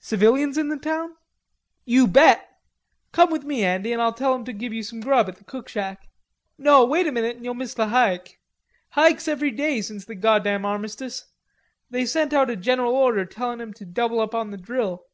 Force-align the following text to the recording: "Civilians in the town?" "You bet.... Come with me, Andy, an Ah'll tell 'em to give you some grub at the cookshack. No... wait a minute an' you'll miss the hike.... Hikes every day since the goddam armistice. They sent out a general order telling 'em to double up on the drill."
"Civilians 0.00 0.56
in 0.56 0.68
the 0.70 0.78
town?" 0.78 1.16
"You 1.84 2.06
bet.... 2.06 2.48
Come 3.12 3.30
with 3.30 3.44
me, 3.44 3.62
Andy, 3.62 3.92
an 3.92 4.00
Ah'll 4.00 4.14
tell 4.14 4.32
'em 4.34 4.42
to 4.46 4.54
give 4.54 4.72
you 4.72 4.82
some 4.82 5.00
grub 5.02 5.28
at 5.28 5.36
the 5.36 5.44
cookshack. 5.44 6.08
No... 6.56 6.86
wait 6.86 7.06
a 7.06 7.12
minute 7.12 7.36
an' 7.36 7.44
you'll 7.44 7.52
miss 7.52 7.74
the 7.74 7.88
hike.... 7.88 8.40
Hikes 8.92 9.28
every 9.28 9.50
day 9.50 9.82
since 9.82 10.06
the 10.06 10.14
goddam 10.14 10.64
armistice. 10.64 11.26
They 11.90 12.06
sent 12.06 12.32
out 12.32 12.48
a 12.48 12.56
general 12.56 12.94
order 12.94 13.26
telling 13.26 13.60
'em 13.60 13.74
to 13.74 13.84
double 13.84 14.18
up 14.20 14.34
on 14.34 14.50
the 14.50 14.56
drill." 14.56 15.08